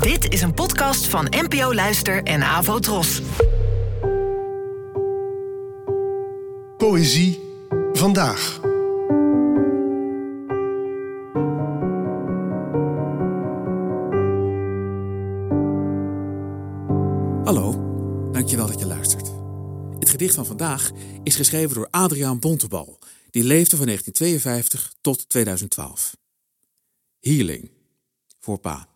Dit 0.00 0.32
is 0.32 0.42
een 0.42 0.54
podcast 0.54 1.06
van 1.06 1.26
NPO 1.30 1.74
Luister 1.74 2.22
en 2.22 2.42
Avo 2.42 2.78
Tros. 2.78 3.22
Poëzie 6.76 7.40
vandaag. 7.92 8.60
Hallo, 17.44 17.72
dankjewel 18.32 18.66
dat 18.66 18.78
je 18.78 18.86
luistert. 18.86 19.32
Het 19.98 20.10
gedicht 20.10 20.34
van 20.34 20.46
vandaag 20.46 20.90
is 21.22 21.36
geschreven 21.36 21.74
door 21.74 21.88
Adriaan 21.90 22.38
Bontebal, 22.38 22.98
die 23.30 23.44
leefde 23.44 23.76
van 23.76 23.86
1952 23.86 24.94
tot 25.00 25.28
2012. 25.28 26.16
Healing, 27.20 27.70
voor 28.40 28.58
pa. 28.58 28.91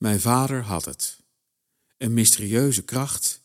Mijn 0.00 0.20
vader 0.20 0.62
had 0.62 0.84
het. 0.84 1.18
Een 1.98 2.14
mysterieuze 2.14 2.82
kracht 2.82 3.40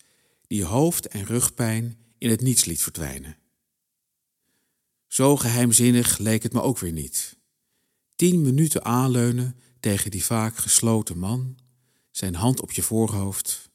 die 0.47 0.63
hoofd- 0.63 1.07
en 1.07 1.25
rugpijn 1.25 1.97
in 2.17 2.29
het 2.29 2.41
niets 2.41 2.65
liet 2.65 2.81
verdwijnen. 2.81 3.37
Zo 5.07 5.37
geheimzinnig 5.37 6.17
leek 6.17 6.43
het 6.43 6.53
me 6.53 6.61
ook 6.61 6.79
weer 6.79 6.91
niet. 6.91 7.37
Tien 8.15 8.41
minuten 8.41 8.85
aanleunen 8.85 9.59
tegen 9.79 10.11
die 10.11 10.25
vaak 10.25 10.57
gesloten 10.57 11.17
man, 11.17 11.57
zijn 12.11 12.35
hand 12.35 12.61
op 12.61 12.71
je 12.71 12.83
voorhoofd, 12.83 13.69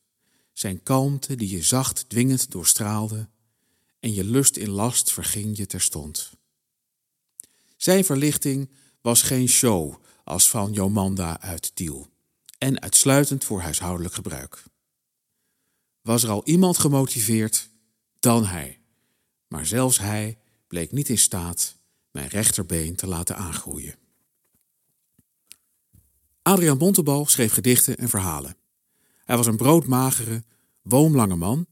zijn 0.53 0.83
kalmte 0.83 1.35
die 1.35 1.51
je 1.51 1.63
zacht 1.63 2.09
dwingend 2.09 2.51
doorstraalde 2.51 3.29
en 3.99 4.15
je 4.15 4.25
lust 4.25 4.57
in 4.57 4.71
last 4.71 5.13
verging 5.13 5.57
je 5.57 5.67
terstond. 5.67 6.31
Zijn 7.77 8.05
verlichting 8.05 8.71
was 9.01 9.23
geen 9.23 9.49
show 9.49 9.95
als 10.25 10.51
van 10.51 10.73
Jomanda 10.73 11.41
uit 11.41 11.75
Tiel 11.75 12.11
en 12.61 12.81
uitsluitend 12.81 13.45
voor 13.45 13.61
huishoudelijk 13.61 14.15
gebruik. 14.15 14.63
Was 16.03 16.23
er 16.23 16.31
al 16.31 16.45
iemand 16.45 16.79
gemotiveerd, 16.79 17.71
dan 18.19 18.47
hij. 18.47 18.81
Maar 19.49 19.67
zelfs 19.67 19.99
hij 19.99 20.39
bleek 20.67 20.93
niet 20.93 21.09
in 21.09 21.19
staat 21.19 21.77
mijn 22.11 22.29
rechterbeen 22.29 22.97
te 22.97 23.07
laten 23.07 23.37
aangroeien. 23.37 23.95
Adriaan 26.43 26.79
Bontebal 26.79 27.27
schreef 27.27 27.53
gedichten 27.53 27.97
en 27.97 28.09
verhalen. 28.09 28.57
Hij 29.25 29.37
was 29.37 29.47
een 29.47 29.57
broodmagere, 29.57 30.45
woomlange 30.83 31.37
man, 31.37 31.67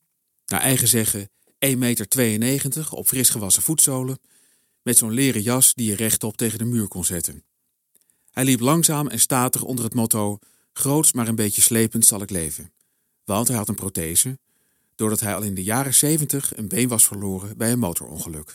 naar 0.47 0.61
eigen 0.61 0.89
zeggen 0.89 1.28
1,92 1.28 1.78
meter 1.78 2.91
op 2.91 3.06
fris 3.06 3.31
gewassen 3.31 3.62
voetzolen, 3.62 4.19
met 4.83 4.97
zo'n 4.97 5.12
leren 5.12 5.42
jas 5.42 5.75
die 5.75 5.89
je 5.89 5.97
rechtop 5.97 6.36
tegen 6.36 6.59
de 6.59 6.64
muur 6.64 6.89
kon 6.89 7.05
zetten. 7.05 7.44
Hij 8.31 8.44
liep 8.44 8.61
langzaam 8.61 9.09
en 9.09 9.20
statig 9.20 9.62
onder 9.62 9.84
het 9.84 9.94
motto: 9.94 10.39
Groots 10.79 11.12
maar 11.12 11.29
een 11.29 11.34
beetje 11.34 11.62
slepend 11.62 12.07
zal 12.07 12.23
ik 12.23 12.31
leven. 12.31 12.73
Want 13.25 13.48
hij 13.48 13.57
had 13.57 13.69
een 13.69 13.75
prothese, 13.75 14.39
doordat 14.95 15.21
hij 15.21 15.34
al 15.34 15.43
in 15.43 15.55
de 15.55 15.62
jaren 15.62 15.95
70 15.95 16.57
een 16.57 16.69
been 16.69 16.89
was 16.89 17.07
verloren 17.07 17.57
bij 17.57 17.73
een 17.73 17.79
motorongeluk. 17.79 18.55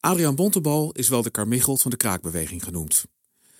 Adriaan 0.00 0.34
Bontebal 0.34 0.92
is 0.92 1.08
wel 1.08 1.22
de 1.22 1.30
karmichelt 1.30 1.82
van 1.82 1.90
de 1.90 1.96
kraakbeweging 1.96 2.64
genoemd. 2.64 3.04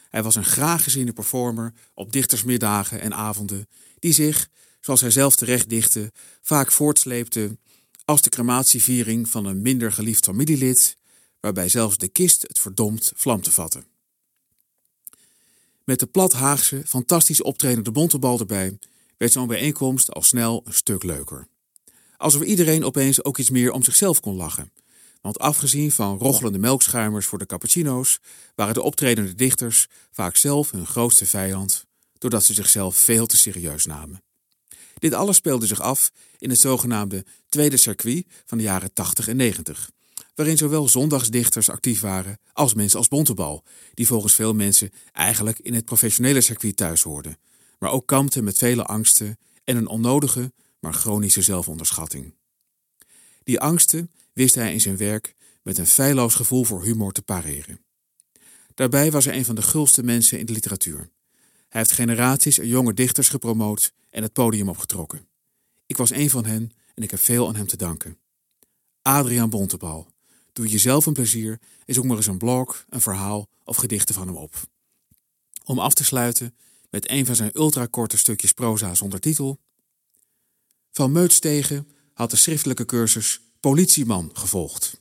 Hij 0.09 0.23
was 0.23 0.35
een 0.35 0.45
graag 0.45 0.83
geziene 0.83 1.13
performer 1.13 1.73
op 1.95 2.13
dichtersmiddagen 2.13 3.01
en 3.01 3.15
avonden, 3.15 3.69
die 3.99 4.13
zich, 4.13 4.49
zoals 4.81 5.01
hij 5.01 5.11
zelf 5.11 5.37
terecht 5.37 5.69
dichtte, 5.69 6.13
vaak 6.41 6.73
voortsleepte 6.73 7.59
als 8.05 8.23
de 8.23 8.31
crematieviering 8.31 9.29
van 9.29 9.45
een 9.45 9.63
minder 9.63 9.93
geliefd 9.93 10.25
familielid, 10.25 10.97
waarbij 11.41 11.69
zelfs 11.69 11.97
de 11.97 12.09
kist 12.09 12.43
het 12.43 12.59
verdomd 12.59 13.13
vlam 13.17 13.41
te 13.41 13.53
vatten. 13.53 13.96
Met 15.87 15.99
de 15.99 16.07
plathaagse, 16.07 16.83
fantastisch 16.87 17.43
optredende 17.43 17.91
Bontebal 17.91 18.39
erbij, 18.39 18.79
werd 19.17 19.33
zo'n 19.33 19.47
bijeenkomst 19.47 20.13
al 20.13 20.23
snel 20.23 20.63
een 20.65 20.75
stuk 20.75 21.03
leuker. 21.03 21.49
Alsof 22.17 22.43
iedereen 22.43 22.85
opeens 22.85 23.25
ook 23.25 23.39
iets 23.39 23.51
meer 23.51 23.73
om 23.73 23.83
zichzelf 23.83 24.21
kon 24.21 24.37
lachen. 24.37 24.73
Want 25.21 25.39
afgezien 25.39 25.93
van 25.93 26.19
rochelende 26.19 26.59
melkschuimers 26.59 27.27
voor 27.27 27.39
de 27.39 27.47
cappuccino's, 27.47 28.21
waren 28.55 28.75
de 28.75 28.83
optredende 28.83 29.35
dichters 29.35 29.87
vaak 30.11 30.37
zelf 30.37 30.71
hun 30.71 30.87
grootste 30.87 31.27
vijand, 31.27 31.87
doordat 32.19 32.45
ze 32.45 32.55
zichzelf 32.55 32.97
veel 32.97 33.27
te 33.27 33.37
serieus 33.37 33.87
namen. 33.87 34.23
Dit 34.95 35.13
alles 35.13 35.37
speelde 35.37 35.67
zich 35.67 35.81
af 35.81 36.11
in 36.39 36.51
het 36.51 36.59
zogenaamde 36.59 37.25
tweede 37.49 37.77
circuit 37.77 38.27
van 38.45 38.59
de 38.59 38.65
jaren 38.65 38.93
80 38.93 39.29
en 39.29 39.37
90, 39.37 39.91
waarin 40.37 40.57
zowel 40.57 40.89
zondagsdichters 40.89 41.71
actief 41.71 42.01
waren 42.01 42.39
als 42.53 42.75
mensen 42.75 42.99
als 42.99 43.09
Bontebal, 43.09 43.65
die 43.95 44.07
volgens 44.07 44.35
veel 44.35 44.55
mensen 44.55 44.91
eigenlijk 45.13 45.59
in 45.59 45.75
het 45.75 45.85
professionele 45.85 46.41
circuit 46.41 46.77
thuis 46.77 47.03
hoorden, 47.03 47.39
maar 47.79 47.91
ook 47.91 48.07
kampten 48.07 48.45
met 48.45 48.59
vele 48.59 48.85
angsten 48.85 49.39
en 49.65 49.77
een 49.77 49.87
onnodige, 49.87 50.53
maar 50.79 50.95
chronische 50.95 51.43
zelfonderschatting. 51.43 52.35
Die 53.43 53.61
angsten 53.61 54.11
wist 54.33 54.55
hij 54.55 54.73
in 54.73 54.81
zijn 54.81 54.97
werk 54.97 55.35
met 55.63 55.79
een 55.79 55.87
feilloos 55.87 56.35
gevoel 56.35 56.65
voor 56.65 56.83
humor 56.83 57.13
te 57.13 57.23
pareren. 57.23 57.85
Daarbij 58.75 59.11
was 59.11 59.25
hij 59.25 59.37
een 59.37 59.45
van 59.45 59.55
de 59.55 59.63
gulste 59.63 60.03
mensen 60.03 60.39
in 60.39 60.47
de 60.47 60.53
literatuur. 60.53 61.11
Hij 61.69 61.81
heeft 61.81 61.93
generaties 61.93 62.57
jonge 62.57 62.95
dichters 62.95 63.29
gepromoot 63.29 63.93
en 64.11 64.23
het 64.23 64.33
podium 64.33 64.69
opgetrokken. 64.69 65.29
Ik 65.87 65.97
was 65.97 66.11
een 66.11 66.31
van 66.31 66.45
hen 66.45 66.71
en 66.95 67.03
ik 67.03 67.11
heb 67.11 67.21
veel 67.21 67.49
aan 67.49 67.57
hem 67.57 67.67
te 67.67 67.77
danken. 67.77 68.19
Adriaan 69.03 69.51
Bontebal, 69.51 70.15
doe 70.57 70.67
jezelf 70.67 71.07
een 71.07 71.13
plezier 71.13 71.61
en 71.85 71.95
zoek 71.95 72.05
maar 72.05 72.17
eens 72.17 72.27
een 72.27 72.39
blog, 72.39 72.85
een 72.89 73.01
verhaal 73.01 73.49
of 73.65 73.77
gedichten 73.77 74.15
van 74.15 74.27
hem 74.27 74.37
op. 74.37 74.55
Om 75.65 75.79
af 75.79 75.95
te 75.95 76.05
sluiten 76.05 76.57
met 76.91 77.11
een 77.11 77.27
van 77.27 77.35
zijn 77.35 77.51
ultrakorte 77.55 78.19
stukjes 78.19 78.53
proza 78.53 78.95
zonder 78.95 79.21
titel. 79.21 79.59
Van 80.91 81.13
Meutstegen 81.13 81.89
had 82.13 82.31
de 82.31 82.37
schriftelijke 82.37 82.85
cursus 82.85 83.41
Politieman 83.61 84.31
gevolgd. 84.33 85.01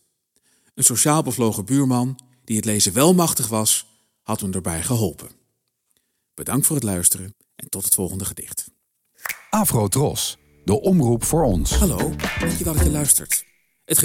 Een 0.73 0.83
sociaal 0.83 1.23
bevlogen 1.23 1.65
buurman 1.65 2.19
die 2.43 2.55
het 2.55 2.65
lezen 2.65 2.93
wel 2.93 3.13
machtig 3.13 3.47
was, 3.47 3.87
had 4.21 4.39
hem 4.39 4.53
erbij 4.53 4.83
geholpen. 4.83 5.29
Bedankt 6.33 6.65
voor 6.65 6.75
het 6.75 6.85
luisteren 6.85 7.35
en 7.55 7.69
tot 7.69 7.83
het 7.83 7.93
volgende 7.93 8.25
gedicht. 8.25 8.71
Afro 9.49 9.87
Tros, 9.87 10.37
de 10.65 10.81
omroep 10.81 11.23
voor 11.23 11.43
ons. 11.43 11.75
Hallo, 11.75 12.15
weet 12.39 12.57
je 12.57 12.63
dat 12.63 12.79
je 12.79 12.89
luistert? 12.89 13.45
Het 13.85 13.97
gedicht 13.97 14.03